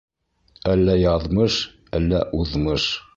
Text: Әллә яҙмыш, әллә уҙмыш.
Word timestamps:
Әллә 0.71 0.95
яҙмыш, 1.01 1.59
әллә 1.99 2.23
уҙмыш. 2.43 2.89